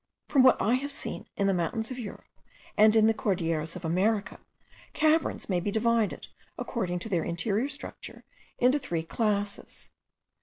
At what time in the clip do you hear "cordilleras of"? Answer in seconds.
3.13-3.85